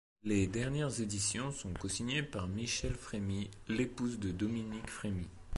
Les 0.23 0.47
dernières 0.47 0.99
éditions 0.99 1.51
sont 1.51 1.75
cosignées 1.75 2.23
par 2.23 2.47
Michèle 2.47 2.95
Frémy, 2.95 3.51
l'épouse 3.67 4.17
de 4.17 4.31
Dominique 4.31 4.89
Frémy. 4.89 5.27